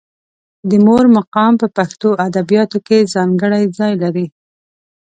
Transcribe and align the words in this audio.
د 0.69 0.71
مور 0.85 1.05
مقام 1.17 1.53
په 1.61 1.67
پښتو 1.77 2.09
ادبیاتو 2.27 2.77
کې 2.87 3.09
ځانګړی 3.13 3.63
ځای 3.77 3.93
لري. 4.03 4.25